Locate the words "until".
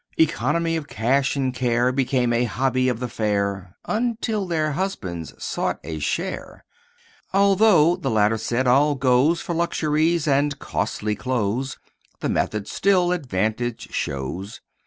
3.85-4.47